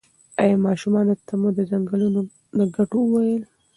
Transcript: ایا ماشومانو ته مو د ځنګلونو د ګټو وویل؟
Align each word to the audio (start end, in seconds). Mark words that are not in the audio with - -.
ایا 0.41 0.55
ماشومانو 0.65 1.13
ته 1.27 1.33
مو 1.39 1.49
د 1.57 1.59
ځنګلونو 1.71 2.19
د 2.57 2.59
ګټو 2.75 2.99
وویل؟ 3.03 3.43